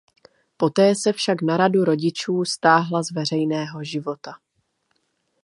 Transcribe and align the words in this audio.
Poté 0.57 0.95
se 0.95 1.13
však 1.13 1.41
na 1.41 1.57
radu 1.57 1.83
rodičů 1.83 2.45
stáhla 2.45 3.03
z 3.03 3.11
veřejného 3.11 3.83
života. 3.83 4.33